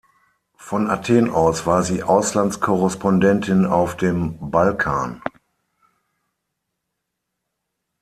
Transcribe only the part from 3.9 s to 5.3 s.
dem Balkan.